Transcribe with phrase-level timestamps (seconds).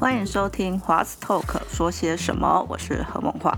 [0.00, 3.56] 欢迎收听华子 Talk 说些什么，我是何梦华。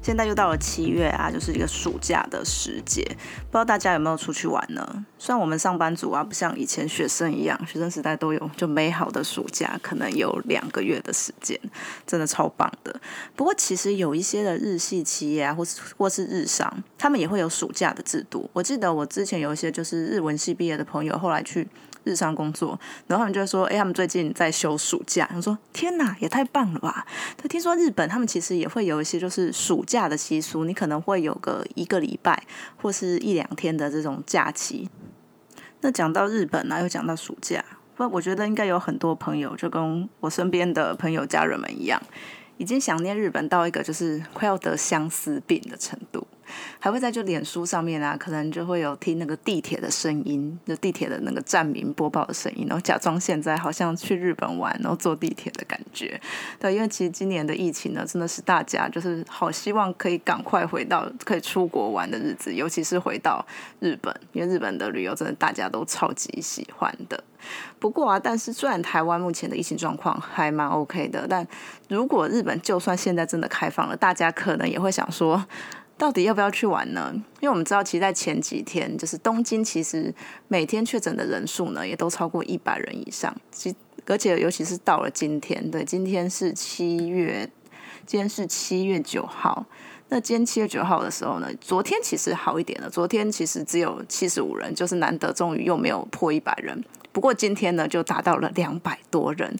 [0.00, 5.04] 现在又到了七月啊，就是一个暑假的时节，不知道大家有没有出去玩呢？
[5.18, 11.58] 虽然我们上班族啊，不像以前学生一样，学生时代都有就美好的暑假，可能有两个月的时间，
[12.06, 12.94] 真的超棒的。
[13.34, 18.48] 不过其实有一些的日系企业啊，或是或是日商，他们也会有暑假的制度。
[18.52, 21.66] 我记得我之前有一些就是日文系毕业的朋友，后来去。
[22.06, 22.78] 日常工作，
[23.08, 27.04] 然后他们就会说：“哎，他们最近在休暑假。”他说：“天哪，也太棒了吧！”
[27.36, 32.40] 他听说日本他们其实也会有一些就是暑假的习俗，你可能会有个一个礼拜
[32.76, 34.88] 或是一两天的这种假期。
[35.80, 37.64] 那讲到日本呢，又讲到暑假，
[37.96, 42.00] 不，我觉得应该有很多朋友就跟我身边的朋友家人们一样，
[42.56, 46.26] 已经想念日本到一个就是快要得相思病的程度。
[46.78, 56.20] 还会在就脸书上面啊，可能就会有听那个地铁的声音，就地铁的那个站名播报的声音，然后假装现在好像去日本玩，然后坐地铁的感觉。
[56.58, 63.44] 对，因为其实今年的疫情呢，真的是大家就是好希望可以赶快回到可以出国玩的日子，尤其是回到
[63.80, 67.22] 日本，因为日本的旅游真的大家都超级喜欢的。
[67.78, 71.46] 不过啊，但是虽然台湾目前的疫情状况还蛮 OK 的，但
[71.88, 75.46] 如果日本就算现在真的开放了，大家可能也会想说。
[75.98, 77.10] 到底要不要去玩呢？
[77.40, 80.14] 因为我们知道，其实，在前几天，就是东京，其实
[80.46, 83.34] 每天确诊的人数呢，也都超过一百人以上。
[83.50, 83.74] 其
[84.06, 87.50] 而且，尤其是到了今天，对，今天是七月，
[88.04, 89.64] 今天是七月九号。
[90.08, 96.84] 那今天七月九号的时候呢，昨天其实好一点了，昨天其实只有七十五人，就是难得终于又没有破一百人。
[97.16, 99.50] 不过今天呢，就达到了两百多人，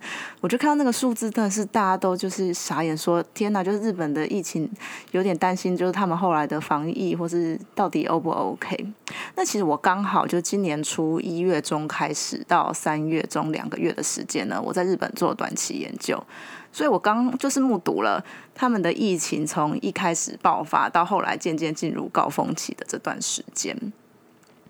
[0.43, 3.65] 我就看到那个数字，真的是大家都就是傻眼，说天哪！
[3.65, 4.71] 就是日本的疫情
[5.13, 8.93] 有点担心，就是他们后来的防疫或是到底 O 不 OK？
[9.37, 16.23] 那其实我刚好就今年初一月中开始到三月中两个月的时间呢，我在日本做短期研究，
[16.71, 18.23] 所以我刚就是目睹了
[18.55, 23.75] 他们的疫情从一开始爆发到后来渐渐进入高峰期的这段时间。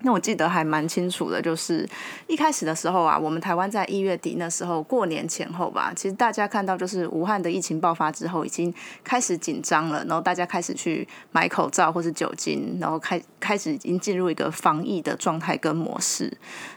[0.01, 1.87] 那我记得还蛮清楚的，就是
[2.27, 16.31] 一开始的时候啊，我们台湾在一月底那时候过年前后吧，其实大家看到就是武汉的疫情爆发之后，已经开始紧张了，然后大家开始去买口罩或是酒精，然后开开始已经进入一个防疫的状态跟模式。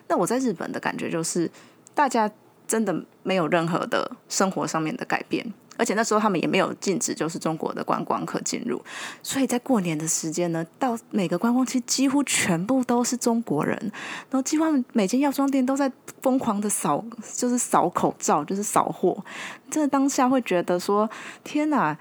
[0.08, 1.50] 那我在日本的感觉就是，
[1.94, 2.30] 大家
[2.66, 5.52] 真的没有任何的生活上面的改变。
[5.80, 8.78] 而且那时候他们也没有禁止，就是中国的观光客进入，
[9.22, 13.74] 所以在过年的时间呢，到每个观光区几乎全部都是中国人，
[14.28, 17.02] 然后几乎每间药妆店都在疯狂的扫，
[17.34, 19.24] 就是扫口罩，就是扫货，
[19.70, 21.08] 真的当下会觉得说，
[21.42, 21.96] 天哪！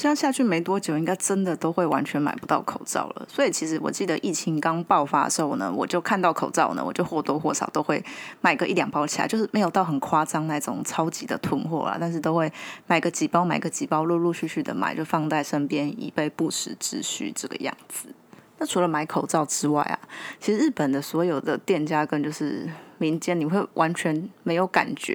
[0.00, 3.26] 这样下去没多久，应该真的都会完全买不到口罩了。
[3.28, 8.02] 所以其实我记得疫情刚爆发的时候呢，我就看到口罩呢，我就或多或少都会
[8.40, 12.50] 买个一两包起来，就是没有到很夸张那种超级的囤货啦，但是都会
[12.86, 18.08] 买个几包，买个几包，陆陆续续的买，就放在身边以备不时之需这个样子。
[18.56, 19.98] 那除了买口罩之外啊，
[20.40, 22.66] 其实日本的所有的店家跟就是
[22.96, 25.14] 民间，你会完全没有感觉。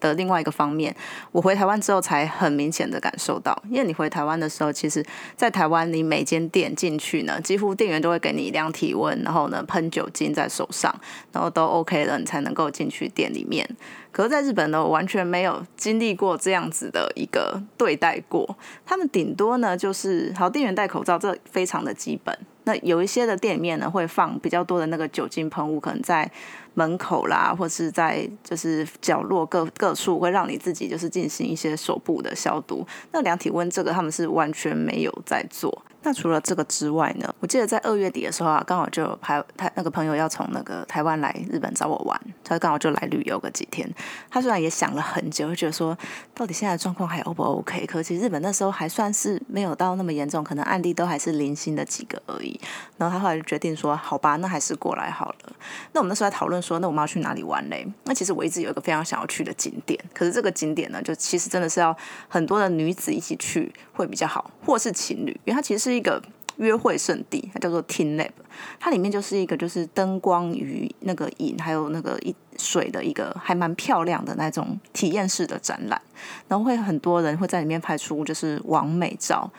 [0.00, 0.94] 的另外一个方面，
[1.32, 5.04] 我回台湾之后才很明显的感受到，因为你回台湾的时候，其实，
[5.36, 10.94] 在台湾你每间店进去呢，几乎店员都会给你量体温，然后呢喷酒精在手上，
[11.32, 13.68] 然后都 OK 了，你才能够进去店里面。
[14.12, 22.38] 可是在日本呢，我完全没有经历过这样子的一个对待过，他们顶多呢就是好店员戴口罩，这非常的基本。
[22.64, 26.28] 那有一些的店里面呢，会放比较多的那个酒精喷雾，可能在
[26.76, 32.86] 门口啦，或是在就是角落各各处，会让你自己就是进行一些手部的消毒。
[33.12, 35.82] 那量体温这个，他们是完全没有在做。
[36.06, 37.28] 那除了这个之外呢？
[37.40, 43.92] 我记得在二月底的时候啊，刚好就台他那个朋友要从那个台湾来日本找我玩，他刚好就来旅游个几天。
[44.30, 45.98] 他虽然也想了很久，觉得说
[46.32, 47.84] 到底现在状况还 O 不 OK？
[47.86, 52.60] 可其实日本那时候还算是没有到那么严重，可能案例都还是零星的几个而已。
[52.96, 55.52] 然后他后来就决定说，好吧，那还是过来好了。
[55.90, 57.84] 那我们那时候在讨论说，那我们要去哪里玩嘞？
[58.04, 61.96] 那其实我一直有一个非常想要去的景点，可是这个景点呢，就其实真的是要
[62.28, 65.95] 很多的女子一起去会比较好，或是情侣，因为它其实是。
[65.96, 66.22] 一个
[66.56, 68.30] 约会圣地，它叫做 Tin Lab，
[68.78, 76.00] 它里面就是一个就是灯光与那个影，还有那个一水的一个还蛮漂亮的那种体验式的展览，
[76.48, 79.50] 然后会很多人会在里面拍出就是完美照。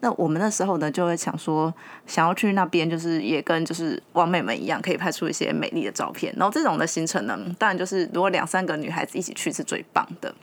[0.00, 1.72] 那我们那时候呢，就会想说，
[2.06, 6.30] 想要去那边，就是也跟就是王美们一样，可以拍出一些美丽的照片。
[6.36, 10.34] 然后这种的行程呢，当然就是如果两三个女孩子一起去是最棒的。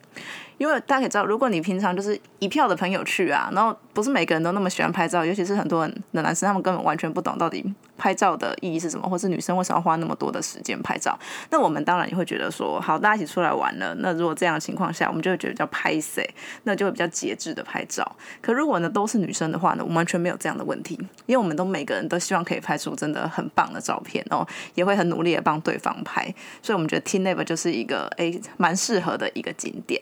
[0.62, 7.66] 因为大家可以知道，如果你平常就是一票的朋友去啊，然后不是每个人都那么喜欢拍照，尤其是很多人的男生，他们根本完全不懂到底
[7.98, 11.18] 拍照的意义是什么，或是女生为什么要花那么多的时间拍照。
[11.50, 16.24] 那我们当然也会觉得说，好，大家一起出来玩了，那如果这样的情况下，我们就会觉得叫拍谁，
[16.66, 18.16] 那就会比较节制的拍照。
[18.40, 20.94] 可如果呢都是女生的话呢，我们完全没有这样的问题，
[21.25, 26.24] 因为我们都每个人都希望可以拍出真的很棒的照片哦，也会很努力的帮对方拍，
[26.62, 30.00] 所以我们觉得 T n a v 就是一个诶蛮适合的一个景点。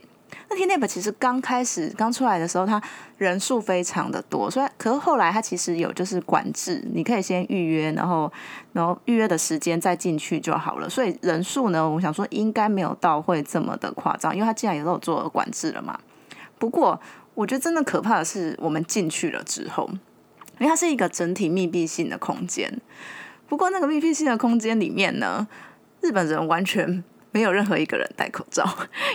[0.50, 2.82] 那 T n a v 其实刚开始刚出来的时候，它
[3.18, 8.32] 人数非常的多，所以可是后来它其实有就是管制，你可以先预约，然后
[8.74, 10.90] 然后预约的时间再进去就好了。
[10.90, 16.00] 所以人数呢，我想说应该没有到会这么的夸张，因为它既然也都有做管制了嘛。
[16.58, 17.00] 不过
[17.36, 19.88] 我觉得真的可怕的是我们进去了之后，
[20.58, 22.82] 因为它是一个整体密闭性的空间。
[23.48, 25.48] 不过那个密闭性的空间里面呢，
[26.02, 27.04] 日本人完全。
[27.32, 28.64] 没有任何一个人戴口罩，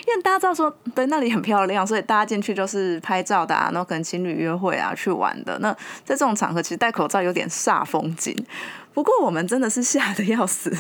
[0.06, 5.58] 因为大家知道说，对那里很漂亮，所以大家进去就是拍照的啊，然后可能情侣约会啊，去玩的。
[5.58, 5.72] 那
[6.05, 8.37] 在这种场合，其实戴口罩有点煞风景。
[8.93, 10.72] 不过我们真的是吓得要死。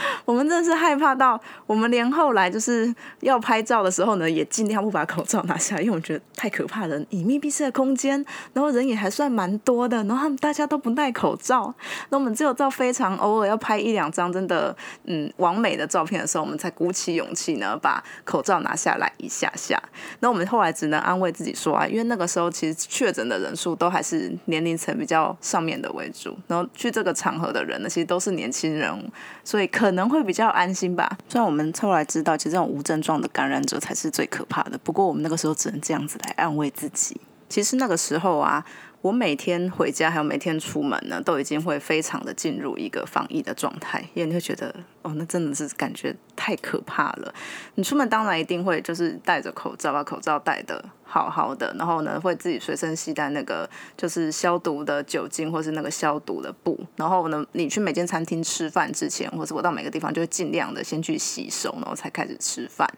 [0.24, 6.98] 我们真的是害怕到，我们连后来就是要拍照的时候呢，也尽量不把口罩拿下来，因为我们觉得太可怕了。
[7.10, 11.74] 以密闭式的空间，然后人也还算蛮多的，然后他们大家都不戴口罩，
[12.08, 14.74] 那我们只有到非常偶尔要拍一两张真的
[15.04, 19.80] 嗯完美的照片的时候，我们才鼓起勇气呢把口罩拿下来一下下。
[20.20, 29.12] 那我们后来只能安慰自己说啊，因为那个时候其实确诊的人数都还是年龄层比较上面的为主，然后去这个场合的人呢，其实都是年轻人，
[29.44, 29.89] 所以可。
[29.90, 31.18] 可能会比较安心吧。
[31.28, 34.78] 虽然我们后来知道，其实这种无症状的感染者才是最可怕的。
[34.78, 37.20] 不过我们那个时候只能这样子来安慰自己。
[37.48, 38.64] 其实那个时候啊。
[39.02, 44.68] 我每天回家，还有每天出门呢，都已经会非常的进入一个防疫的状态，因为你会觉得，
[45.00, 47.32] 哦，那真的是感觉太可怕了。
[47.76, 62.88] 你出门当然一定会就是戴着口罩，把口罩戴的好好的，然后呢，会自己随身携带那个就是消毒的酒精或是那个消毒的布，然后呢，你去每间餐厅吃饭之前，或是我到每个地方就会尽量的先去洗手，然后才开始吃饭。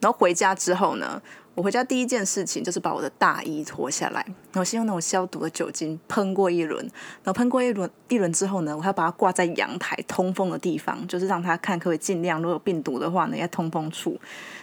[0.00, 1.22] 然后回家之后呢？
[1.54, 6.82] 我回家第一件事情就是把我的大衣脱下来，然后先用那种消毒的酒精喷过一轮，
[7.22, 14.18] 然后喷过一轮一轮之后呢，我还要把它挂在阳台通风的地方，就是让它看可以尽量，如果有病毒的话呢，要通风处。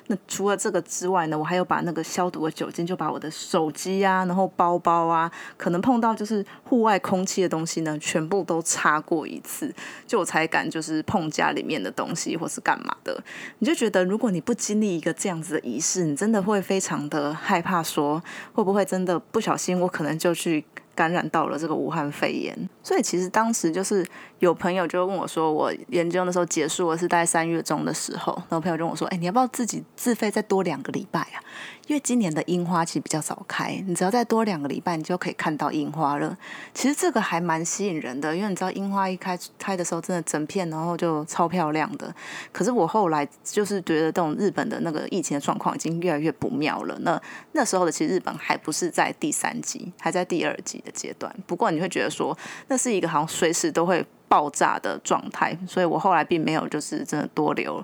[0.07, 9.71] 那除了这个之外呢，我还有把那个消毒的酒精，就把我的手机啊，然后包包啊，可能碰到就是户外空气的东西呢，全部都擦过一次，
[10.07, 13.23] 就我才敢就是碰家里面的东西或是干嘛的。
[13.59, 18.23] 你就觉得如果你不经历一个这样子的仪式，你真的会非非常的害怕，说
[18.53, 20.63] 会不会真的不小心，我可能就去。
[20.95, 22.53] 感染到了这个武汉肺炎，
[22.83, 24.05] 所以其实当时就是
[24.39, 31.39] 有朋友就问我说，我研究的时候结束了是在三月中的时候，然后朋友就问我说，哎，你要不要自己自费再多两个礼拜啊？
[31.89, 36.37] 因为今年的樱花其实比较早开，你只要再多两个礼拜，你就可以看到樱花了。
[36.71, 42.13] 其实这个还蛮吸引人的，因为你知道樱花一开开的时候，真的整片然后就超漂亮的。
[42.51, 46.95] 可是我后来就是觉得这种日本的那个疫情的状况已经越来越不妙了。
[46.99, 47.19] 那
[47.53, 51.35] 那时候的其实日本还不是在第三级，还在第二级的阶段。
[51.47, 52.37] 不过你会觉得说，
[52.67, 57.83] 那是一个好像随时都会爆炸的状态，所以我后来并没有就是真的多留。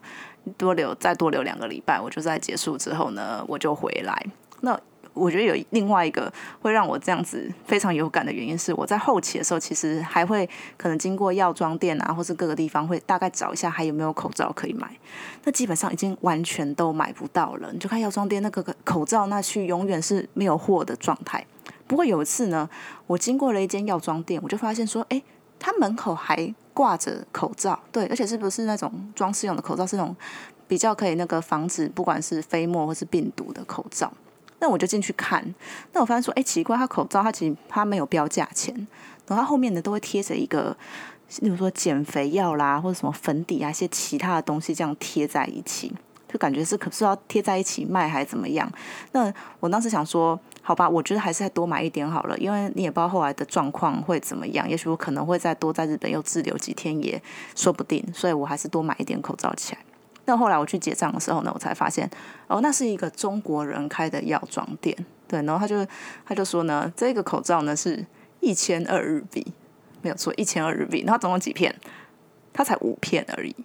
[0.57, 4.25] 多留再多留两个礼拜，我就在结束之后呢，我就回来。
[4.61, 4.79] 那
[5.13, 6.31] 我觉得有另外一个
[6.61, 14.89] 会让我这样子非常有感的原因是，我在后期的时候，其实还会可能经过药妆店啊，或是各个地方，会大概找一下还有没有口罩可以买。
[15.43, 17.71] 那基本上已经完全都买不到了。
[17.71, 21.45] 你就看药妆店那个口罩，那去永远是没有货的状态。
[21.87, 22.69] 不过有一次呢，
[23.07, 25.21] 我经过了一间药妆店，我就发现说，哎。
[25.65, 29.83] 他门口还挂着口罩，对，而且是不是那种装饰用的口罩？
[29.83, 30.15] 是那种
[30.67, 34.13] 比较可以那个防止不管是飞沫或是病毒的口罩。
[34.59, 35.43] 那我就进去看，
[35.93, 38.75] 那我发现说，哎，奇怪，他口罩他其实他没有标价钱，
[39.25, 40.77] 然后他后面呢都会贴着一个，
[41.39, 45.91] 例如说减肥药啦，或者什么粉底啊一些其他的东西这样贴在一起。
[46.27, 48.71] 就感觉是可是要贴在一起卖还是怎么样？
[49.13, 57.21] 那我当时想说，好吧，我觉得还是再多买一点好了，因为你也不知道后来的状况会怎么样，也许我可能会再多在日本又滞留几天也
[57.55, 59.79] 说不定，所以我还是多买一点口罩起来。
[60.25, 62.09] 那后来我去结账的时候呢，我才发现
[62.47, 65.85] 哦，那是一个中国人开的药妆店，对，然后他就
[66.25, 68.03] 他就说呢，这个口罩呢是
[68.39, 69.45] 一千二日币，
[70.01, 71.75] 没有错，一千二日币，然后总共几片？
[72.51, 73.55] 它才五片而已。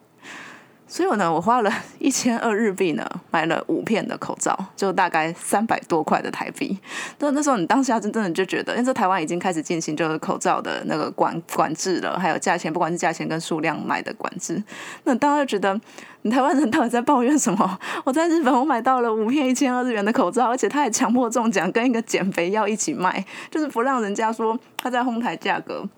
[0.93, 6.77] 所以呢，我花了 一千二日币呢，买了五片的口罩，就大概三百多块的台币。
[7.21, 14.61] 那那时候你当下真真的就觉得，因为台湾已经开始进行就是口罩的那个管管制了，还有价钱，不管是价钱跟数量买的管制。
[15.05, 15.81] 那当然就觉得，
[16.23, 17.79] 你台湾人到底在抱怨什么？
[18.05, 25.89] 我在日本我买到了五片一千二日元的口罩，而且他还强迫中奖，跟一个减肥药一起卖，就是不让人家说他在哄抬价格。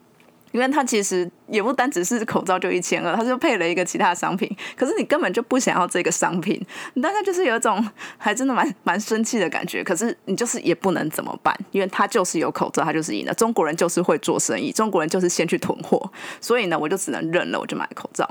[0.53, 4.51] 因为它其实也不单只是口罩就一千二，他就配了一个其他商品。
[4.75, 6.61] 可是你根本就不想要这个商品，
[6.95, 7.87] 你大概就是有一种
[8.19, 9.83] 还真的蛮蛮生气的感觉。
[9.83, 13.35] 可是你就是也不能怎么办，因为他就是有口罩，他就是赢了。
[13.35, 18.25] 中国人就是会做生意，中国人就是先去囤货，所以呢，我就只能认了，我就买口罩。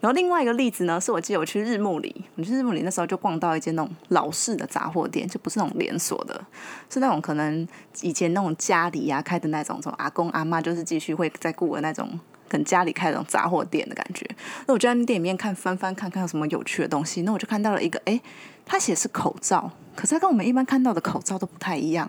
[0.00, 6.40] 然后另外一个例子呢，是我记得我去日暮里，我去日暮里那时候就逛到一间那种老式的杂货店，就不是那种连锁的，
[6.90, 7.66] 是那种可能
[8.00, 11.66] 以前那种家里呀开的那种，从阿公阿妈就是继续会在顾。
[11.76, 12.18] 的那种
[12.48, 14.26] 跟家里开那种杂货店的感觉，
[14.66, 18.20] 那我就在店里面看翻翻看看有什么有趣的东西，那我就看到了一个，哎，
[18.66, 19.70] 他写是口罩。
[19.96, 22.06] 可是它跟我们一般看到的口罩都不太一样，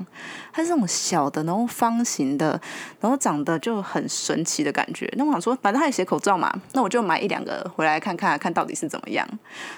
[0.52, 2.60] 它是那种小的，然后方形的，
[3.00, 5.10] 然后长得就很神奇的感觉。
[5.16, 9.26] 那我想说，反正他也写口罩嘛，那我就买一两个回来看看，看到底是怎么样。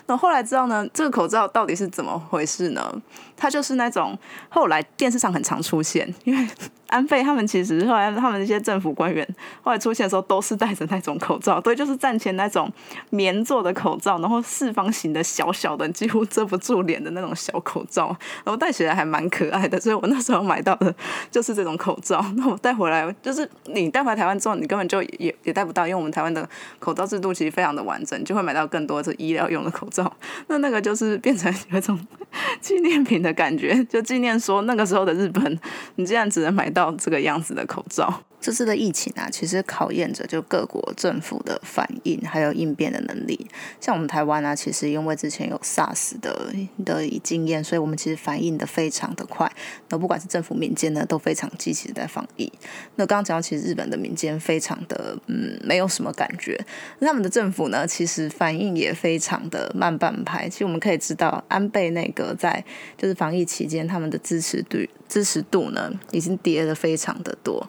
[0.07, 2.91] 那后来知道呢，这个口罩到底是怎么回事呢？
[3.37, 4.17] 它就是那种
[4.49, 6.47] 后来电视上很常出现，因为
[6.87, 9.25] 安倍他们其实后来他们那些政府官员
[9.61, 12.69] 后来出现的时候，都是戴着那种口罩，对，就是战前那种
[13.11, 18.07] 棉做的口罩，然后四方形的小小的，几乎遮不住脸的那种小口罩。
[18.43, 20.93] 然后戴起来还蛮可爱的，所以我那时候买到的
[21.29, 22.23] 就是这种口罩。
[22.37, 26.47] 那我带回来，就是你带回台湾之后，你根本就也也戴不到，因为我们台湾的
[26.79, 30.11] 口罩制度其实非常的完整，就会买到更多的医疗用的口罩。
[30.47, 31.99] 那那个就是变成有一种
[32.61, 35.59] 纪念品的感觉，就纪念说那个时候的日本，
[35.95, 38.23] 你竟然只能买到这个样子的口罩。
[38.41, 43.47] 这次的疫情啊，其实考验着就各国政府的反应还有应变的能力。
[43.81, 46.53] 像我们台湾啊，其实因为之前有 SARS 的
[46.85, 49.51] 的经验，所以我们其实反应的非常的快。
[49.89, 52.51] 那不管是政府、民间呢，都非常积极的在防疫。
[52.95, 56.59] 那刚刚讲到，其实日本的民间非常的嗯，没有什么感觉。
[56.99, 60.47] 那他们的政府呢，其实反应也非常的慢半拍。
[60.47, 62.63] 其实我们可以知道，安倍那个在
[62.97, 64.77] 就是防疫期间，他们的支持度
[65.07, 67.67] 支持度呢，已经跌了非常的多。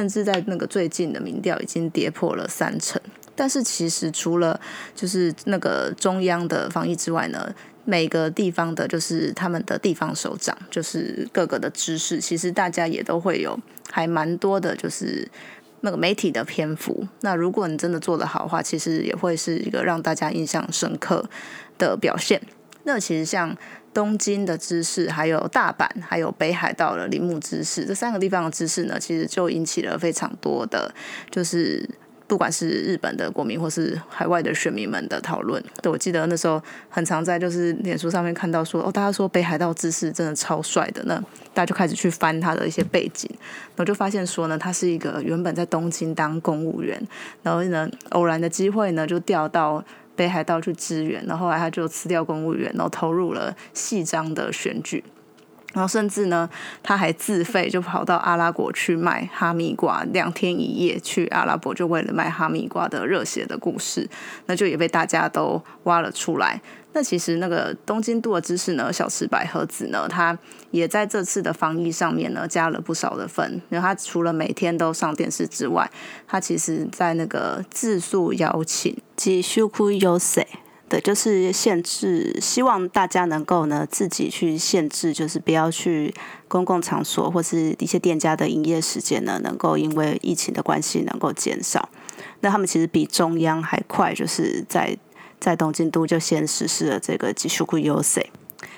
[0.00, 2.98] 甚至在那个最近的民调已经跌破了三成，
[3.36, 4.58] 但是其实除了
[4.94, 7.54] 就是那个中央的防疫之外呢，
[7.84, 13.58] 每个地方的，就是他们的地方首长，就是各个的知识，其实大家也都会有
[13.90, 15.28] 还蛮多的，就是
[15.82, 17.06] 那个媒体的篇幅。
[17.20, 21.28] 那如果你真的做得好的话，其实也会是一个让大家印象深刻
[21.76, 22.40] 的表现。
[22.84, 23.54] 那其实像。
[23.92, 30.94] 东京的知识，还有大阪，还有北海道的铃木知识，这三个地方的知识呢，其实就引起了非常多的，
[31.28, 31.88] 就是
[32.28, 35.60] 不管是日本的国民或是海外的选民们的讨论。
[35.82, 41.16] 对我记得那时候很常在就是脸书上面看到说，哦，大家说北海道知识真的超帅的，那
[41.52, 43.28] 大家就开始去翻他的一些背景，
[43.74, 47.00] 然后就发现说呢，他是一个原本在东京当公务员，
[47.42, 49.84] 然后呢偶然的机会呢就调到。
[50.20, 55.02] 北海道去支援，然后后来他就辞掉公务员，然后投入了细章的选举，
[55.72, 56.46] 然后甚至呢，
[56.82, 64.06] 他还自费就跑到阿拉伯去卖哈密瓜，两天一夜去阿拉伯，就为了卖哈密瓜的热血的故事，
[64.44, 66.60] 那就也被大家都挖了出来。
[66.92, 70.36] 那其实那个东京都的知识呢，小池百合子呢，他
[70.72, 73.62] 也在这次的防疫上面呢加了不少的分。
[73.70, 75.88] 因为他除了每天都上电视之外，
[76.26, 80.44] 他其实在那个自诉邀请及修库优塞
[80.88, 86.12] 对，就是限制，希望大家能够呢自己去限制，就是不要去
[86.48, 91.88] 公共场所或是一些店家的营业时间呢，能够因为疫情的关系能够减少。
[92.40, 94.98] 那他们其实比中央还快，就是在。
[95.40, 98.30] 在东京都就先实施了这个吉修库 U C，，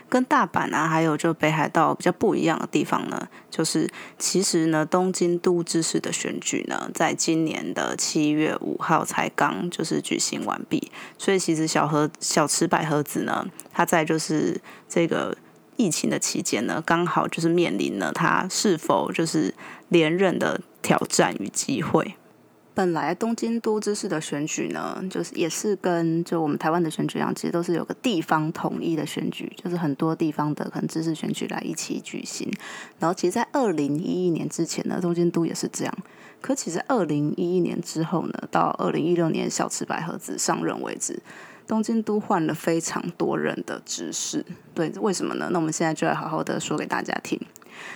[0.09, 15.37] 跟大阪啊，还有就北海道比较不一样的地方呢，就是其实呢，东京都知事的选举呢，在今年的七月五号才刚就是举行完毕，所以其实小河小池百合子呢，他在就是这个
[15.77, 19.53] 疫情的期间呢，刚好就是面临了他是否就是
[19.89, 22.15] 连任的挑战与机会。
[22.75, 32.51] 本来东京都知事的选举呢，就是也是跟就我们台湾的选举一样，其实都是有个地方统一的选举，就是很多地方的可能知事选举来一起举行。
[32.99, 35.95] 然后其实，在二零一一年之前呢，东京都也是这样。
[36.41, 41.23] 可其实二零一一年之后呢，到二零一六年小池百合子上任为止，
[41.67, 44.45] 东京都换了非常多人的知事。
[44.75, 45.51] 对，为什么呢？
[45.53, 47.39] 那我们现在就来好好的说给大家听。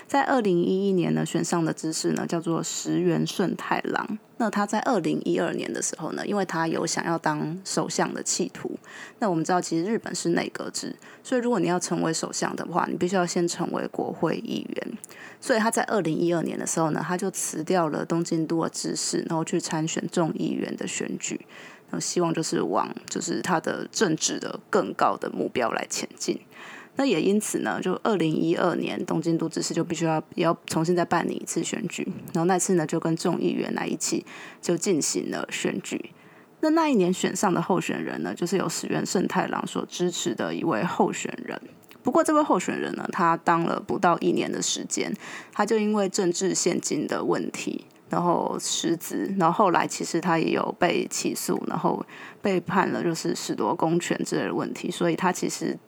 [0.06, 4.18] 在二零一一年呢，选上的知事呢叫做石原顺太郎。
[4.38, 8.78] 那他在二零一二年的时候呢，因为他有想要当首相的企图。
[9.18, 14.98] 那我们知道，其实日本是内阁制，所以如果你要成为首相的话，你必须要先成为国会议员。
[15.40, 21.46] 所以他在二零一二年的时候呢，他就辞掉了东京都的知事，然后去参选众议员的选举。
[21.90, 26.38] 那希望就是往就是他的政治的更高的目标来前进。
[26.98, 34.24] 那也因此呢，就二零一二年东京都知事就必须要也要重新再办理一次选举，然后那次呢就跟众议员来一起
[34.62, 36.12] 就进行了选举。
[36.60, 41.60] 那那一年选上的候选人呢，就是由石原慎太郎所支持的一位候选人。
[42.02, 45.12] 不过这位候选人呢，他当了不到一年的时间，
[45.52, 52.02] 他就因为政治现金的问题，然后失职，然后后来其实他也有被起诉，然后
[52.40, 55.78] 被判了就是褫夺公权之类的问题，所以他其实。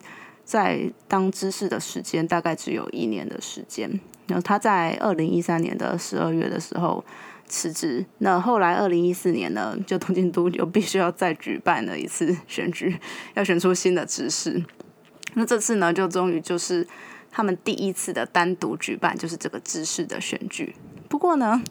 [0.49, 7.05] 在当知事的时间大概只有一年的时间，然后他在二零一三年的十二月的时候
[7.47, 8.07] 辞职。
[8.17, 12.99] 那后来二零一四年呢，就东京都又必须要再举办了一次选举，
[13.35, 14.65] 要选出新的知事。
[15.35, 16.89] 那这次呢，就终于就是
[17.31, 20.75] 他们第一次的单独举办，就是这个知事的选举。
[21.11, 21.63] 不过呢，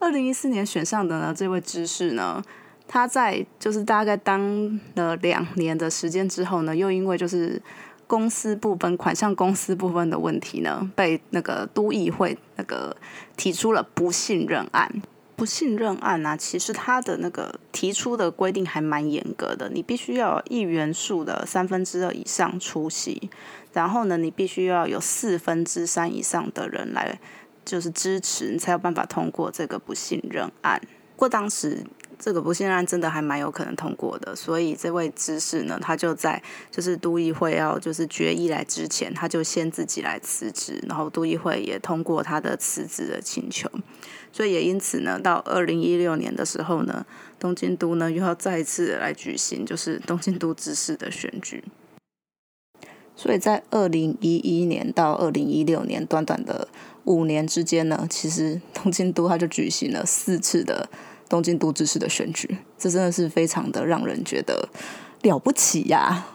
[0.00, 2.44] 二零一四年选上的呢这位知事呢，
[2.86, 7.62] 他在就是大概当了两年的时间之后呢，又因为就是
[8.08, 12.96] 公司部分款项公司部分的问题呢，被那个都议会那个
[13.36, 15.00] 提出了不信任案。
[15.36, 23.30] 不信任案啊，其实它的那个提出的规定还蛮严格的，你必须要议员数的三分之二以上出席，
[23.72, 27.20] 然后呢，你必须要有四分之三以上的人来
[27.64, 30.80] 就是支持，你才有办法通过这个不信任案。
[31.14, 31.84] 不过当时。
[32.18, 43.70] 这个不信任案真的还蛮有可能通过的，所以这位知事呢，他就在就是都议会要就是决议来之前，他就先自己来辞职，然后都议会也通过他的辞职的请求，
[44.32, 47.06] 所以也因此呢，到二零一六年的时候呢，
[47.38, 51.62] 东京都呢又要再次来举行就是东京都知事的选举，
[53.14, 56.66] 所以在二零一一年到二零一六年短短的
[57.04, 60.88] 五年之间呢，其实东京都他就举行了四次的。
[61.28, 64.68] 东京都知事的选举，这真的是非常的让人觉得
[65.22, 66.26] 了不起呀！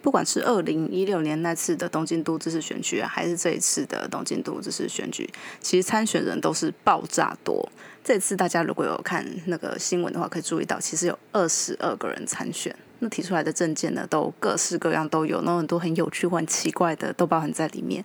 [0.00, 5.28] 不管是二零一六年那次的东京都知事选举，啊还是这一次的东京都知事选举，
[5.60, 7.68] 其实参选人都是爆炸多。
[8.02, 12.74] 这次大家如果有看那个新闻的话，可以注意到，其实有二十二个人参选。
[13.00, 18.04] 那提出来的证件呢，都各式各样都有，那很多很有趣或很奇怪的都包含在里面。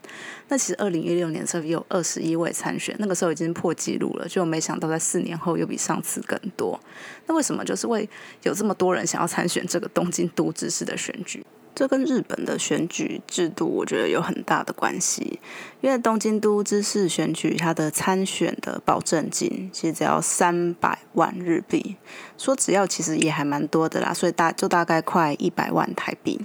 [0.49, 6.79] 那其实二零一六年的时候有二十一位参选，那个时候已经破纪录了，就没想到在四年后又比上次更多。
[7.27, 8.07] 那为什么就是会
[8.43, 11.45] 有这么多人想要参选这个东京都知事的选举？
[11.75, 15.39] 这跟日本的选举制度，我觉得有很大的关系。
[15.81, 21.97] 因为东京都知事选举，它的参选的保证金其实只要三百万日币，
[22.37, 26.39] 说只要其实也还蛮多的啦，所以大就大概快一百万台币。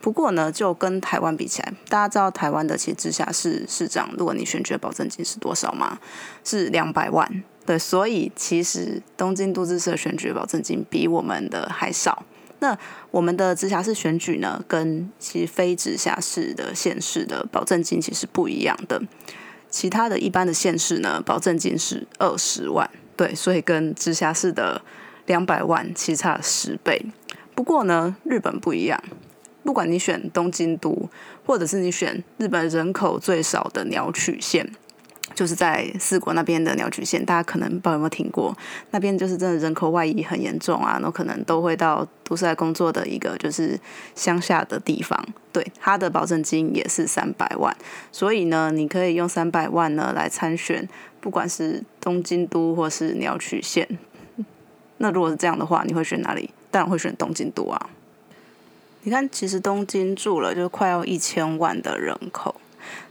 [0.00, 5.98] 不过呢，就跟台湾比起来，大家知道台湾的其实直辖市市长，如果你选举的保证金是多少吗？
[6.44, 7.42] 是两百万。
[7.66, 12.22] 对，所以其实东京都知事的选举保证金比我们的还少。
[12.64, 12.78] 那
[13.10, 19.02] 我们的直辖市选举呢，跟其实非直辖市的县市的保证金其实不一样的。
[19.68, 24.80] 其他的一般的县市呢，保证金是二十万，对，所以跟直辖市的
[25.26, 27.04] 两百万其实差十倍。
[27.54, 28.98] 不过呢，日本不一样，
[29.62, 31.10] 不管你选东京都，
[31.44, 34.72] 或者是你选日本人口最少的鸟取县。
[35.34, 38.56] 就是在四国那边的鸟取县，大家可能不知道有没有听过，
[38.90, 43.78] 那边就是真的人口外移很严重啊，那可能都会到都市来工作的一个就是
[44.14, 47.76] 乡下的地方，对，他的保证金也是三百万，
[48.12, 50.88] 所以呢，你可以用三百万呢来参选，
[51.20, 53.86] 不管是东京都或是鸟取县，
[54.98, 56.50] 那如果是这样的话，你会选哪里？
[56.70, 57.90] 当然会选东京都啊。
[59.02, 62.54] 你看，其实东京住了就快要一千万的人口。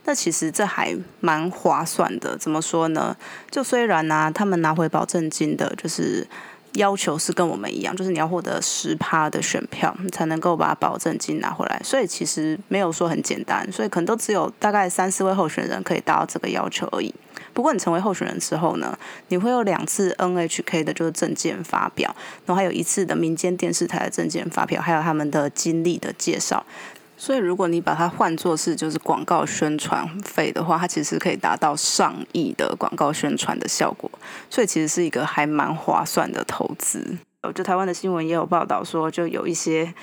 [0.06, 3.16] 那其实这还蛮划算的，怎么说呢？
[3.50, 6.28] 就虽然呢，他们拿回保证金的，就是
[6.74, 11.80] 要求是跟我们一样，就是你要获得十趴的选票，才能够把保证金拿回来。
[11.84, 17.13] 所以其实没有说很简单，所以可能都只有大概三四位候选人可以达到这个要求而已。
[17.54, 22.13] 不过你成为候选人之后呢，你会有两次 NHK 的就是证件发表，
[22.46, 26.66] 然后还有一次的民间电视台的证件发表，还有他们的经历的介绍。
[27.26, 34.12] 所以，如果你把它换作是就是广告宣传费的话，它其实可以达到上亿的广告宣传的效果。
[34.50, 37.18] 所以，其实是一个还蛮划算的投资。
[37.56, 39.94] 就台湾的新闻也有报道说，就有一些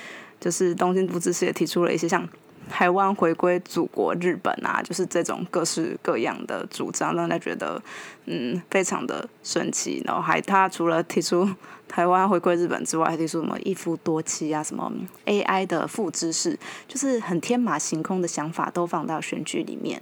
[0.40, 2.26] 就是东京都知事也提出了一些像
[2.70, 7.82] 台湾回归祖国日本啊，就是这种各式各样的主张，让大家觉得
[8.26, 10.00] 嗯非常的神奇。
[10.06, 11.48] 然后还他除了提出
[11.88, 14.90] 台湾回归日本之外，还提出什么一夫多妻啊，什么
[15.26, 20.00] AI 的副知识，就是很天马行空的想法都放到选举里面。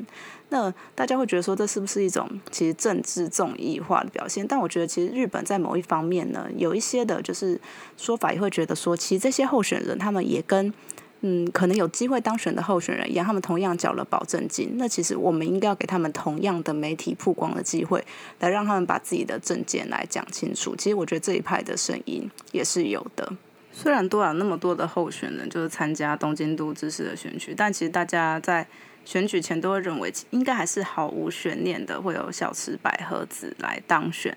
[0.51, 4.47] 那大家会觉得说，这是不是一种其实政治综艺化的表现？
[4.47, 7.61] 但我觉得，其实日本在某一方面呢，有一些的就是
[7.97, 10.73] 说法，也会觉得说，其实这些候选人他们也跟
[11.21, 14.75] 嗯可能有机会当选的候选人一样，他们同样缴了保证金。
[14.77, 18.05] 那其实我们应该要给他们同样的媒体曝光的机会，
[18.39, 20.77] 来让他们把自己的证件来讲清楚。
[20.77, 23.33] 其实我觉得这一派的声音也是有的。
[23.73, 28.67] 虽然多了那么多的候选人就是参加东京都知事的选举，但其实大家在
[29.05, 34.37] 选举前都会认为，应该还是毫无悬念的会有小池百合子来当选。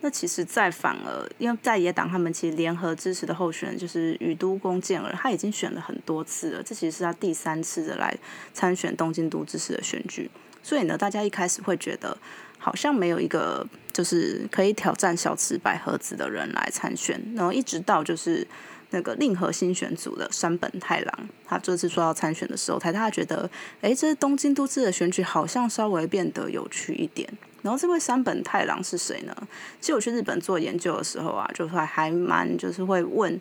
[0.00, 8.16] 那其实，在反而因为在野党他们其实联合支持的候选人就是宇都宫健儿，他已经选了很多次了，这其实是他第三次的来
[8.54, 10.30] 参选东京都知事的选举。
[10.62, 12.16] 所以呢，大家一开始会觉得
[12.58, 18.46] 好像没有一个就是可以挑战小池百合子的人来参选，然后一直到就是。
[18.92, 23.48] 那个令和新选组的山本太郎，他这次说要参选的时候，才他觉得，
[23.82, 27.32] 哎，这东京都知的选举好像稍微变得有趣一点。
[27.62, 29.36] 然后这位山本太郎是谁呢？
[29.80, 33.40] 其实我去日本做研究的时候啊，就是还蛮就是会问。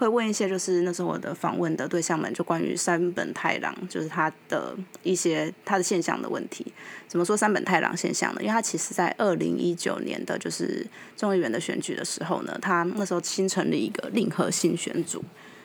[0.00, 6.72] 会问一些，就是那时候我的访问的对象们，就关于山本太郎，就是他的一些他的现象的问题。
[7.06, 8.40] 怎么说山本太郎现象呢？
[8.40, 10.86] 因为他其实在二零一九年的就是
[11.18, 15.22] 众议员的选举的时候呢，他那时候新成立一个令和新选组，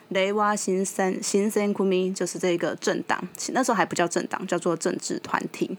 [0.10, 5.78] 雷瓦新三新三库米，就是这个政党，那时候还不叫政党，叫做政治团体。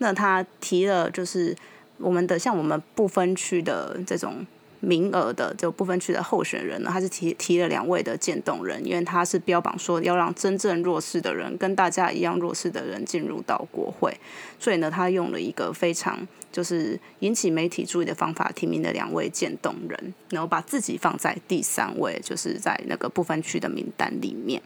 [0.00, 1.56] 那他提了，就是
[1.96, 4.46] 我们的像我们不分区的这种。
[4.82, 14.18] 名额的就不分区的候选人呢，他是提提了两位的渐动人，因为他是标榜说要让真正弱势的人跟大家一样弱势的人进入到国会，
[14.58, 24.62] 所以呢，他用了一个非常就是引起媒体注意的方法提名的两位渐动人，然后把自己放在第三位，就是在那个不分区的名单里面。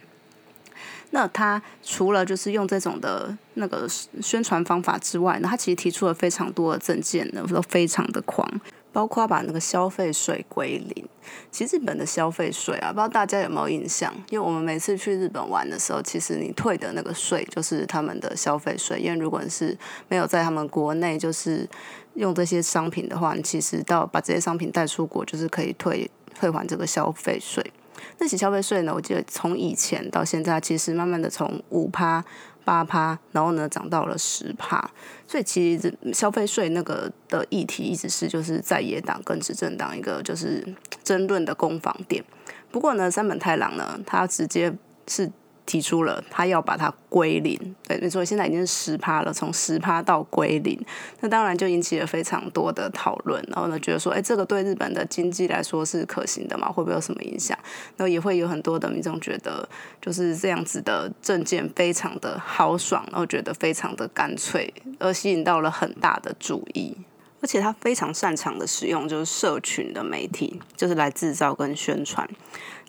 [1.15, 8.47] 那他除了就是用这种的那个宣传方法之外呢，他其实提出了非常多的证件呢，都非常的狂。
[8.93, 11.05] 包括把那个消费税归零，
[11.51, 14.13] 其实日本的消费税啊，不知道大家有没有印象？
[14.31, 19.01] 因为我们每次去日本玩的时候，其实你退的那个税就是他们的消费税。
[19.01, 19.77] 因为如果你是
[20.09, 21.69] 没有在他们国内就是
[22.15, 27.73] 用这些商品的话，你其实到把这些商品带出国，就是可以退退还这个消费税。
[28.19, 32.25] 那起消费税呢，我记得从以前到现在，其实慢慢的从五趴。
[32.67, 34.91] 八趴，然后呢涨到了十趴，
[35.29, 40.67] 所以其实消费税那个的议题一直是就是在野党跟执政党一个就是
[41.03, 42.25] 争论的攻防点。
[42.71, 44.75] 不过呢，三本太郎呢，他直接
[45.07, 45.31] 是。
[45.67, 50.79] 提出了他要把它归零，对，没错，现在已经是十趴了，从十趴到归零，
[51.21, 56.69] 那当然就引起了非常多的讨论，然后呢，觉得说，哎，这个对日本的经济来说是可行的吗？
[56.69, 57.59] 会不会有什么影响？
[57.97, 59.67] 然后也会有很多的民众觉得，
[60.03, 66.95] 就是这样子的证件非常的豪爽，然后觉得非常的干脆，而吸引到了很大的注意，
[67.41, 72.29] 而且他非常擅长的使用就是社群的媒体，就是来制造跟宣传。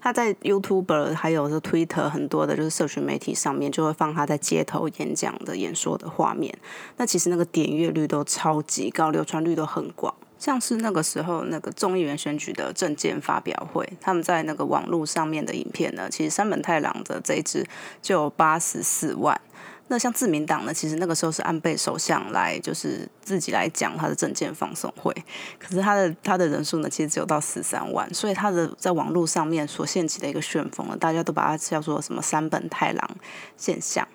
[0.06, 6.56] 他在 YouTube 还有是 Twitter 很多的，就是社群媒体上面就会放他在街头演讲的演说的画面。
[6.98, 10.14] 那其实那个点阅率都超级高，流传率都很广。
[10.38, 17.66] 像是那个时候那个众议员选举的证件发表会，他们在那个网络上面的影片呢，其实山本太郎的这一支
[18.04, 19.42] 就有八十四万。
[19.88, 25.14] 那像自民党呢，其实那个时候是安倍首相来，就是自己来讲他的政见放送会，
[25.60, 33.16] 可是他的他的人数呢，其实只有到十三万，所以他的在网络上面所掀起的一个旋风呢，大家都把它叫做什么三本太郎
[33.58, 34.08] 现象，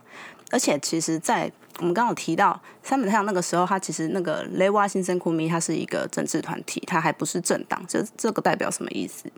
[0.50, 9.30] 而且其实，在我们刚刚提到三本太郎那个时候，他其实那个雷瓦新生库米，他是一个政治团体，他还不是政党，这这个代表什么意思？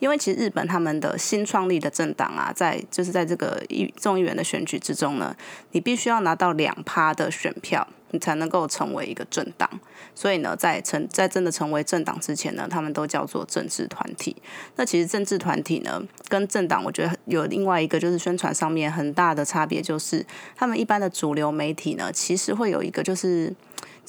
[0.00, 5.36] 因为其实日本他们的新创立的政党啊，在就是在这个议众议员的选举之中呢，
[5.70, 9.70] 你必须要拿到两趴的选票，你才能够成为一个政党。
[10.14, 14.34] 所以呢，在成在真的成为政党之前呢，他们都叫做政治团体。
[14.76, 23.54] 那其实政治团体呢，跟政党，我觉得有另外一个就是宣传上面很大的差别，就是他们一般的主流媒体呢，其实会有一个就是。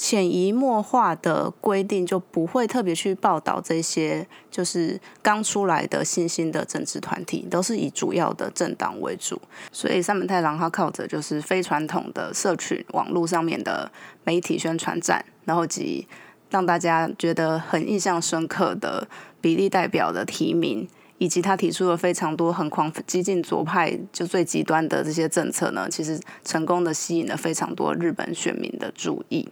[0.04, 9.40] 潜移默化的规定就不会特别去报道这些，就是刚出来的新兴的政治团体，都是以主要的政党为主。
[9.72, 13.92] 所以三本太郎他靠着就是非传统的社群网络上面的
[14.24, 16.08] 媒体宣传战，然后及
[16.50, 19.08] 让大家觉得很印象深刻的
[19.40, 20.90] 比例代表的提名。
[21.20, 29.48] 以及他提出了非常多很狂激进左派就最极端的这些政策呢，其实成功的吸引了非常多日本选民的注意。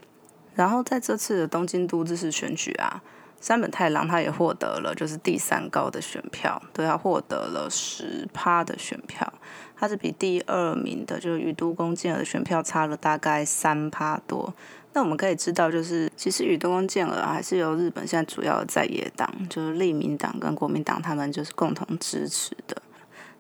[0.60, 3.02] 然后在这次的东京都知事选举啊，
[3.39, 9.32] 山本太郎他也获得了就是第三高的选票，对他获得了十趴的选票，
[9.78, 14.54] 他是比第二名的就是宇都宫健儿的选票差了大概三趴多。
[14.91, 22.76] 那我们可以知道，就是其实宇都宫健儿还是由日本现在主要在野党，就是立民党跟国民党他们就是共同支持的。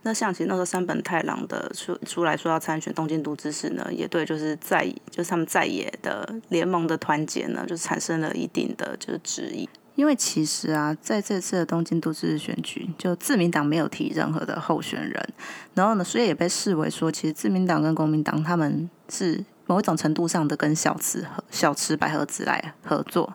[0.03, 9.67] 那像其实那时候山本太郎的出出来说要参选东京都知事呢，也对就是在就是他们在野的联盟的团结呢，就产生了一定的就是质疑。
[9.95, 15.29] 因为其实啊，在这次的东京都知事选举，就自民党没有提任何的候选人，
[15.73, 19.43] 然后呢，所以也被视为说，其实自民党跟国民党他们是。
[19.69, 23.31] 某一种程度上的跟小池和小池百合子来合作，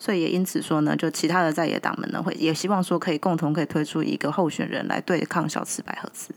[0.00, 6.34] 所以也因此说呢，就其他的在野党们呢会也希望说可以共同可以推出一个候选人来对抗小池百合子。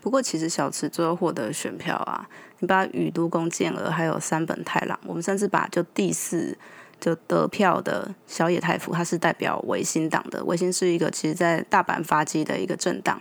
[0.00, 2.26] 不过其实小池最后获得选票啊，
[2.60, 6.56] 你把宇都宫健儿还有三本太郎，我们甚至把就第四。
[7.00, 10.44] 就得票的小野太辅，他是代表维新党的。
[10.44, 13.18] 维新是一个其实在大阪发迹的一个政党。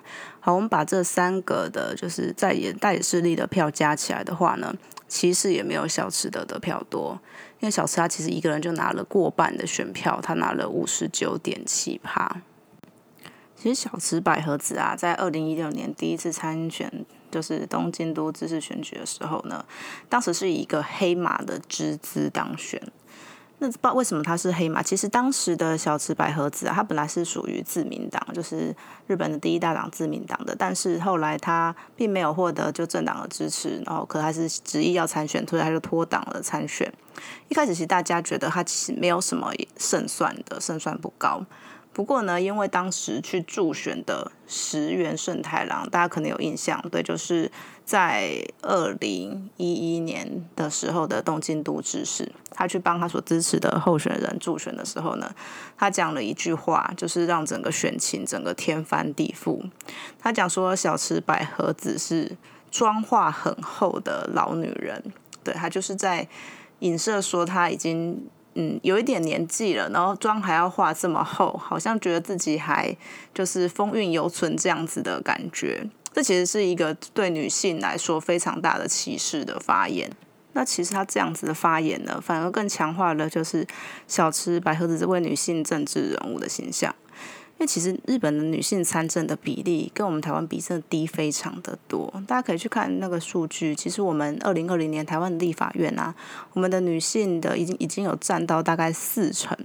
[0.50, 4.74] 好，我们把这三个的，就是在野代野势力的票加起来的话呢，
[5.08, 7.22] 其实也没有小池的得票多。
[7.60, 12.42] 因为小池他其实一个人就拿了过半的选票，他拿了五十九点七趴。
[13.56, 19.64] 其实小池百合子啊，在二零一六年第一次参选就是东京都知事选举的时候呢，
[20.10, 22.82] 当时是以一个黑马的之姿当选。
[23.62, 24.82] 那不知道为什么他是黑马？
[24.82, 28.74] 其实当时的小池百合子啊，他本来是属于自民党，就是
[29.06, 36.92] 日本的第一大党自民党的，但是后来他并没有获得就政党的支持，然后可还是执意要参选，所以他就脱党了参选。
[37.50, 41.46] 一开始其实大家觉得他其实没有什么胜算的，胜算不高。
[42.00, 47.52] 不过呢，因为当时去助选的石原慎太郎，大家可能有印象，对，就是
[47.84, 55.30] 在二零一一年的时候的东京都知事，他去帮他所支持的候选人助选的时候呢，
[55.78, 59.70] 他讲了一句话，就是让整个选情整个天翻地覆。
[60.18, 62.38] 他讲说，小池百合子是
[62.72, 65.04] 妆化很厚的老女人，
[65.44, 66.26] 对他就是在
[66.80, 68.30] 影射说他已经。
[68.56, 72.96] 嗯，有一点年纪了，然后妆还要画这么厚，好像觉得自己还
[73.34, 75.88] 就是风韵犹存这样子的感觉。
[76.12, 80.12] 这其实是一个对女性来说非常大的歧视的发言。
[80.54, 83.66] 那其实她这样子的发言呢，反而更强化了就是
[84.08, 86.94] 小池百合子这位女性政治人物的形象。
[87.60, 93.76] 因为其实日本的女性参政的比例跟我们台湾比真的低非常的多，大家可以去看那个数据。
[93.76, 96.16] 其实我们二零二零年台湾的立法院啊，
[96.54, 99.58] 我们的女性的已经已经有占到大概四成。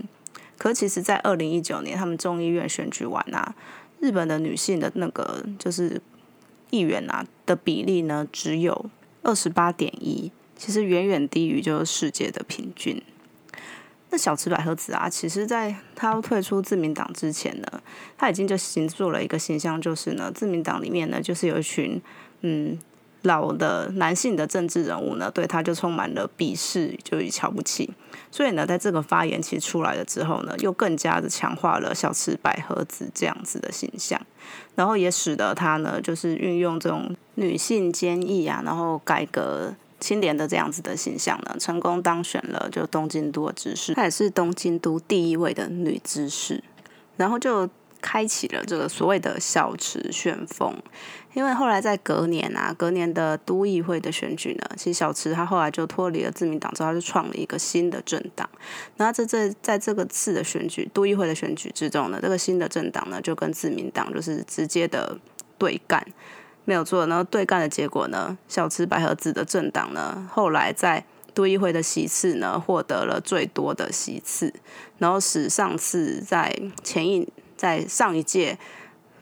[0.58, 3.54] 可其实，在二零一九年他们众议院选举完啊，
[4.00, 6.02] 日本的女性的那个就是
[6.70, 8.90] 议员啊的比例呢，只有
[9.22, 13.00] 二十八点一，其实远远低于就是世界的平均。
[14.14, 17.66] 那小池百合子啊，其实在他退出自民党之前呢，
[18.16, 22.00] 他已经就形塑了一个形象，就是呢，自民党里面呢，就是有一群
[22.42, 22.78] 嗯
[23.22, 27.92] 老的男性的政治人物呢，对他就充满了鄙视，就瞧不起。
[28.30, 34.20] 所以呢，在这个发言其实出来了之后呢，又更加的强化了小池百合子这样子的形象，
[34.76, 39.74] 然后也使得他呢，就是运用这种女性坚毅啊，然后改革。
[40.04, 46.62] 清廉的这样子的形象呢，成功当选了就东京都的知事，她也是东京都第一位的女知事，
[47.16, 47.66] 然后就
[48.02, 50.76] 开启了这个所谓的小池旋风。
[51.32, 58.46] 因为后来在隔年啊，隔年的都议会的选举呢，其实小池她后来就脱离了自民党之后，就创了一个新的政党。
[58.98, 65.18] 然后在这在这个次的选举都议会的选举之中呢，这个新的政党呢就跟自民党就是直接的
[65.56, 66.06] 对干。
[66.64, 68.36] 没有做，然后对干的结果呢？
[68.48, 74.52] 小池百合子的政党呢，后来在都议会的席次呢，获得了最多的席次，
[74.98, 78.58] 然后使上次在前一在上一届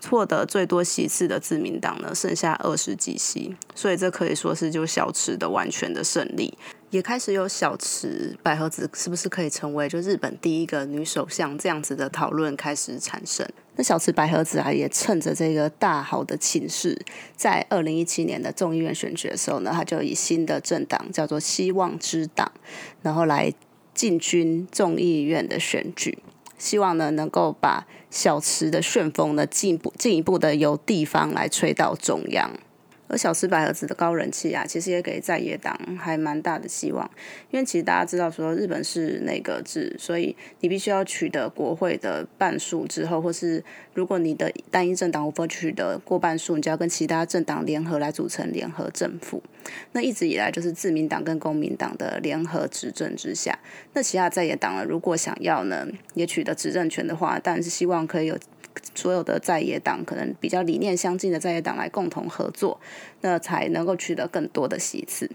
[0.08, 6.56] 获得最多席次的自民党呢，剩下二十几席，所以这可以说是就小池的完全的胜利。
[6.92, 13.48] 也开始有小池百合子是不是可以成为就日本第一个女首相这样子的讨论开始产生。
[13.76, 17.02] 那小池百合子啊，也趁着这个大好的情势，
[17.34, 22.52] 在二零一七年的众议院选举的时候呢，他就以新的政党叫做希望之党，
[23.00, 23.50] 然后来
[23.94, 26.18] 进军众议院的选举，
[26.58, 32.50] 希望呢能够把小池的旋风呢进一步进一步的由地方来吹到中央。
[33.12, 37.08] 而小池百合子的高人气啊，其实也给在野党还蛮大的希望，
[37.50, 49.42] 因为其实大家知道说日本是内阁制，所以你必须要取得国会的半数之后，或是如果你的单一政党无法取得过半数，你就要跟其他政党联合来组成联合政府。
[49.92, 53.58] 那一直以来就是自民党跟公民党的联合执政之下，
[53.92, 58.38] 那其他在野党呢，如果想要呢也取得执政权的话，当然是希望可以有。
[58.94, 62.80] 所有的在野党可能比较理念相近的在野党来共同合作，
[63.20, 65.30] 那才能够取得更多的席次。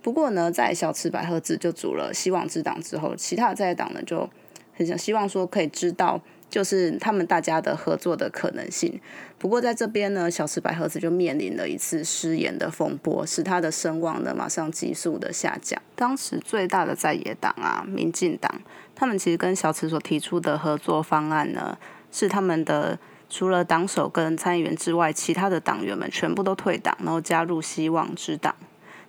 [0.00, 4.28] 不过呢，在小池百合子就组了希望之党之后，其他的在野党呢就
[4.74, 9.00] 很想希望说可以知道，就是他们大家的合作的可能性。
[9.38, 15.82] 不过在这边呢，小池百合子就面临了一次失言的风波，使他的声望呢马上急速的下降。
[15.96, 18.62] 当时最大的在野党啊，民进党，
[18.94, 21.76] 他们其实跟小池所提出的合作方案呢。
[22.10, 28.54] 是他们的除了党首跟参议员之外，其他的党员们全部都退党，然后加入希望之党。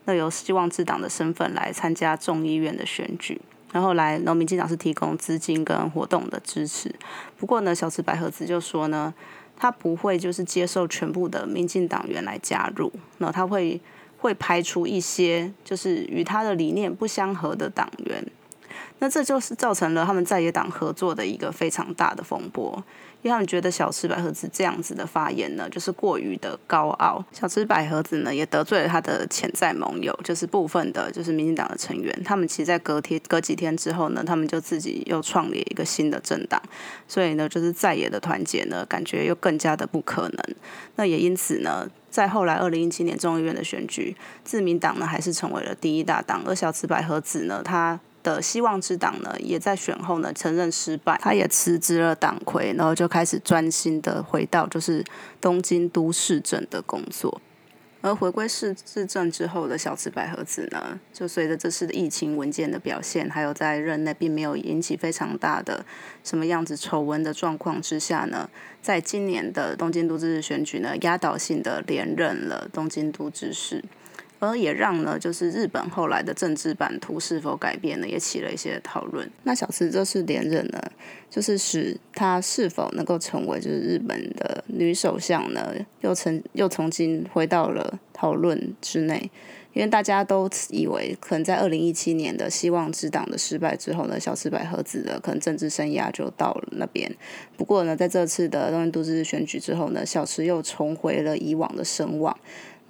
[0.05, 3.39] 那由希望之党的身份来参加众议院的选举，
[3.71, 6.93] 然后来，农民进党是提供资金跟活动的支持。
[7.37, 9.13] 不过呢，小池百合子就说呢，
[9.55, 13.79] 他不会就是接受全部的民进党员来加入，那他会
[14.17, 18.25] 会排除一些就是与他的理念不相合的党员。
[18.99, 22.83] 那这就是造成了他们在野党合作的一个非常大的风波，
[23.21, 27.23] 因为他们觉得小池百合子这样子的发言呢，就是过于的高傲。
[27.31, 32.13] 小池百合子呢，也得罪了他的潜在盟友，就是部分的，就是民进党的成员。
[32.25, 36.61] 他们其实，在隔天、隔几天之后呢，他们就自己又创立一个新的政党，
[37.07, 40.55] 所以呢，就是在野的团结呢，感觉又更加的不可能。
[40.97, 47.97] 那也因此呢，在后来二零一七年众议院的选举，自民党呢，还是成为了第一大党，而小池百合子呢，他。
[48.23, 55.03] 的希望之党呢，也在选后呢承认失败，他也辞职了党魁，然后就开始专心的回到就是
[55.39, 57.41] 东京都市政的工作。
[58.01, 65.85] 而回归市市政之后的小池百合子呢，就随着这次的疫情文件的表现，还有在任内并没有引起非常大的
[66.23, 68.49] 什么样子丑闻的状况之下呢，
[68.81, 73.83] 在今年的东京都知事选举呢，压倒性的连任了东京都知事。
[74.39, 79.29] 而也让呢，就是日本后来的政治版图是否改变呢，也起了一些讨论。
[79.43, 80.81] 那小池这次连任呢，
[81.29, 89.29] 就是使她是否能够成为就是日本的女首相呢，又曾又重新回到了讨论之内。
[89.71, 97.15] 因为大家都以为，可能在二零一七年的希望之党的失败之后呢，小池百合子的可能政治生涯就到了那边。
[97.55, 102.35] 不过呢，在这次的东京都知事选举之后呢，小池又重回了以往的声望。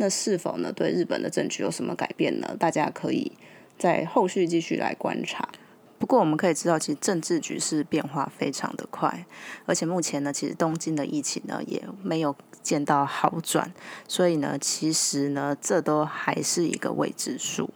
[0.02, 0.72] 那是否呢？
[0.72, 2.56] 对日本的政局有什么改变呢？
[2.58, 3.34] 大家可以
[3.78, 5.50] 在后续继续来观察。
[5.98, 9.26] 不过我们可以知道，其实政治局势变化非常的快，
[9.66, 12.34] 而且目前呢，其实东京的疫情呢也没有
[12.64, 13.74] 见到好转，
[14.08, 17.70] 所以呢，其实呢，这都还是一个未知数。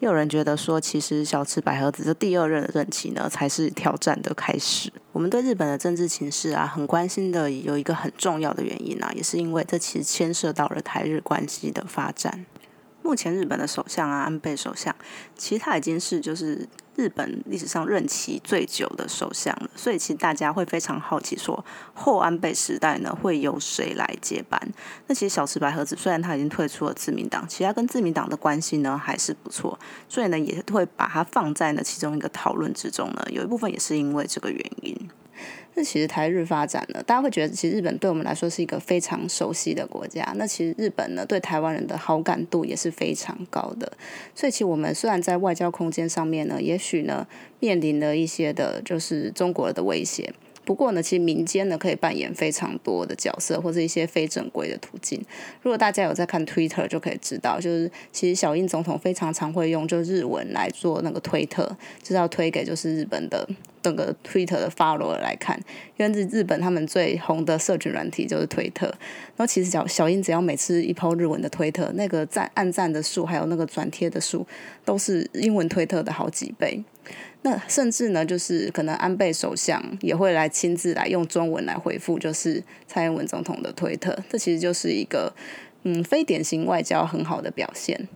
[0.00, 4.90] 有人觉得说，其实小池百合子这第二任的任期呢，才是挑战的开始。
[5.12, 12.46] 我们对日本的政治情势啊，很关心的，有一个很重要的原因啊，也是因为这其实牵涉到了台日关系的发展。
[13.02, 14.94] 目前日本的首相啊，安倍首相，
[15.36, 16.66] 其实他已经是就是
[17.00, 24.60] 日本历史上任期最久的首相了，所以其实大家会非常好奇，说后安倍时代呢会由谁来接班？
[25.06, 29.78] 那其实小池百合子虽然他已经退出了自民党，其实他跟自民党的关系呢还是不错，
[30.10, 34.94] 所以呢也会把它放在呢其中一个讨论之中呢，有一部分也是因为这个原因。
[35.82, 40.32] 其实台日发展呢，大家会觉得其实日本对我们来说是一个非常熟悉的国家。
[40.36, 43.90] 那其实日本呢，对台湾人的好感度也是非常高的。
[44.34, 47.26] 所以其实我们虽然在外交空间上面呢，也许呢
[47.58, 50.32] 面临了一些的，就是中国的威胁。
[50.64, 55.20] 不过呢，其实民间呢可以扮演非常多的角色，或者一些非正规的途径。
[55.62, 61.64] 如果大家有在看 Twitter，就可以知道，就是其实小英总统非常常会用就日文来做那个推特，
[62.02, 63.48] 就是要推给就是日本的
[63.82, 65.58] 那个 Twitter 的 Follow 来看。
[65.96, 74.46] 因为日本他们最红的社群软体就是推特，然后其实小小英只要每次一抛日文的推特，那个赞按赞的数还有那个转贴的数，
[74.84, 76.82] 都是英文推特的好几倍。
[77.42, 85.34] 那甚至呢，就是可能安倍首相也会来亲自来用中文来回复，就是蔡英文总统的推特，这其实就是一个
[85.84, 88.08] 嗯非典型外交很好的表现。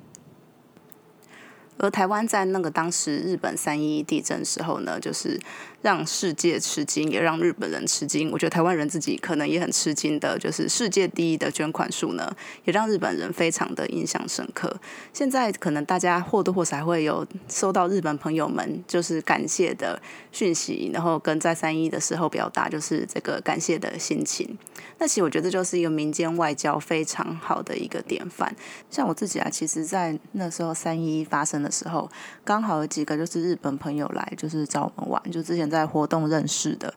[1.78, 5.40] 而台湾在那个当时日本三一地震时候呢，就是
[5.84, 8.30] 让世界吃惊，也让日本人吃惊。
[8.30, 14.74] 我觉得台湾人自己可能也很吃惊的，就是世界第一的捐款数呢，也让日本人非常的印象深刻。
[15.12, 20.00] 现在可能大家或多或少会有收到日本朋友们就是感谢的
[20.32, 24.56] 讯息，然后跟在三一的时候表达就是这个感谢的心情。
[24.98, 28.54] 那其实我觉得就是一个民间外交非常好的一个典范。
[28.88, 32.10] 像我自己啊，其实，在那时候三一发生的时候，
[32.42, 36.94] 刚好有几个就是日本朋友来，就是找我们玩，就之前在活动认识的。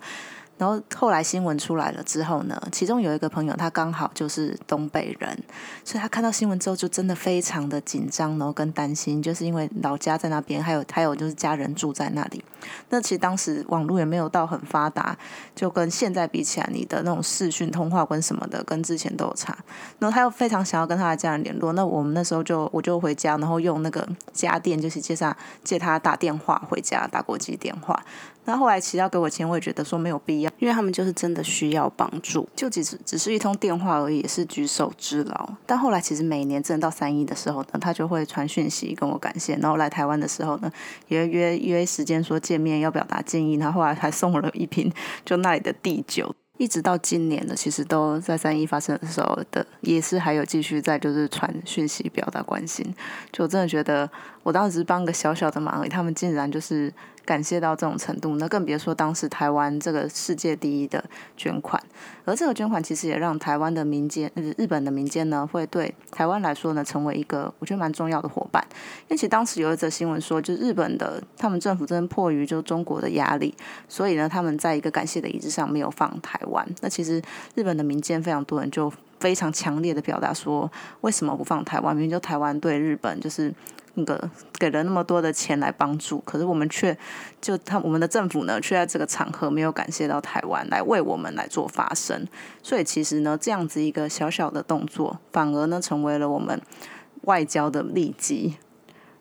[0.60, 5.38] 然后后来新闻出来了之后呢，其中有一个朋友他刚好就是东北人，
[5.86, 12.44] 所以他看到新闻之后就真的非常的紧张，然后跟担心，就是因为老家在那边，还有还有就是家人住在那里。
[12.90, 15.16] 那其实当时网络也没有到很发达，
[15.56, 19.56] 就跟现在比起来，你的那种视讯通话跟什么的，跟之前都有差。
[20.00, 28.04] 然后他又非常想要跟他的家人联络，那我们那时候就我就回家，然后用那个家电，就是接上借他打电话回家，打国际电话。
[28.48, 35.50] 那后来其实要给我钱，我也觉得说没有必要，因为他们就是真的需要帮助，就只是只是一通电话而已，是举手之劳。
[35.66, 40.72] 但后来其实每年真的到三一的时候呢，他就会传讯息跟我感谢，然后来台湾的时候呢，
[41.10, 44.90] 也约约时间说见面要表达建议，然后后来还送了一瓶
[45.26, 46.34] 就那里的地酒。
[46.58, 52.84] 一直到今年呢，其实都在三一发生的时候的，也是还有继续在就是传讯息表达关心。
[53.32, 54.10] 就我真的觉得，
[54.42, 56.92] 我当时帮个小小的忙，他们竟然就是
[57.28, 61.04] 感谢到这种程度，那更别说当时台湾这个世界第一的
[61.36, 61.82] 捐款。
[62.24, 68.66] 而这个捐款其实也让台湾的民间，日日本的民间呢，会对台湾来说呢，成为一个我觉得蛮重要的伙伴。
[69.02, 73.54] 因为其实当时有一则新闻说，就日本的他们政府真的迫于就中国的压力，
[73.90, 76.66] 所以呢，他们在一个感谢的仪式上没有放台湾。
[76.82, 77.22] 那其实
[77.56, 80.72] 日本的民间非常多人就非常强烈的表达说，
[81.02, 81.94] 为什么不放台湾？
[81.94, 83.54] 明明就台湾对日本就是
[83.98, 84.30] 那个
[84.60, 86.96] 给了那么多的钱来帮助，可是我们却
[87.42, 92.28] 就他我们的政府呢，却在这个场合没有感谢到台湾来为我们来做发声。
[92.62, 96.62] 所以其实呢，这样子一个小小的动作，反而呢成为了我们
[97.24, 98.58] 外交的利基。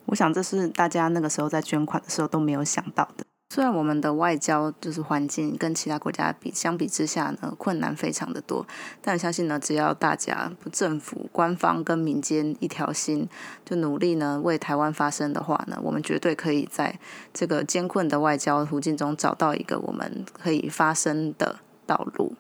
[0.04, 3.24] 我想这是大家那个时候在捐款的时候都没有想到的。
[3.48, 8.66] 虽然我们的外交就是环境跟其他国家比相比之下呢，困难非常的多，
[9.00, 13.28] 但相信呢，只要大家不政府、官方跟民间一条心，
[13.64, 16.98] 就努力呢为台湾发声的话呢，我们绝对可以在
[17.32, 22.34] 这个艰困的外交途径中找到一个我们可以发声的道路。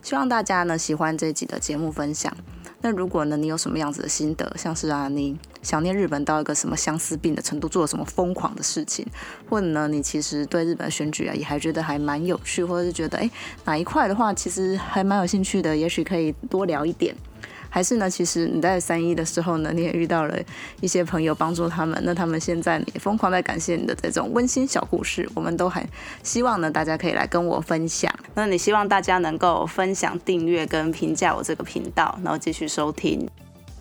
[0.00, 2.32] 希望大家呢喜欢这集的节目分享。
[2.80, 9.04] 那如果呢，你有什么样子的心得，像是啊，你想念日本到一个什么相思病的程度，做了什么疯狂的事情，
[9.50, 13.28] 或者呢，你其实对日本选举啊，也还觉得还蛮有趣，或者是觉得哎
[13.64, 17.14] 哪一块的话，其实还蛮有兴趣的，也许可以多聊一点。
[17.70, 18.08] 还是呢？
[18.08, 20.36] 其实你在三一的时候呢，你也遇到了
[20.80, 25.86] 一些朋友帮助他们，那他们现在也疯狂在感谢你的这种温馨小故事，我们都很
[26.22, 28.12] 希望呢，大家可以来跟我分享。
[28.34, 33.28] 那你希望大家能够分享、订阅跟评价我这个频道，然后继续收听。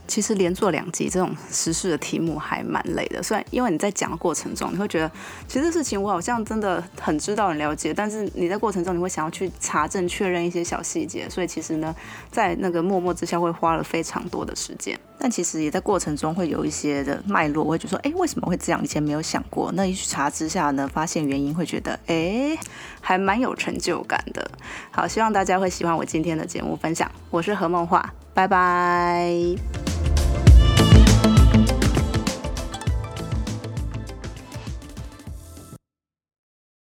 [0.07, 5.11] 其实连做两集这种时事的题目还蛮累的，虽然因为你在讲的过程中，你会觉得
[5.47, 11.95] 其实事情我好像真的很知道、很了解，但是你在过程中你会想要去查证、确认一些小细节，所以其实呢，
[12.31, 14.97] 在那个默默之下会花了非常多的时间。
[15.19, 18.83] 但其实也在过程中会有一些的脉络，我会觉得说，哎，为什么会这样？
[18.83, 19.71] 以前没有想过。
[19.71, 22.55] 那一查之下呢，发现原因，会觉得，哎，
[23.01, 24.51] 还蛮有成就感的。
[24.91, 27.11] 好，希望大家会喜欢我今天的节目分享。
[27.31, 29.96] 我是何梦画，拜拜。